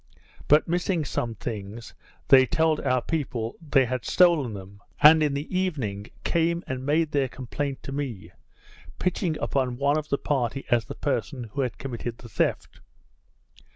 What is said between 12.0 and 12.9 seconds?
the theft.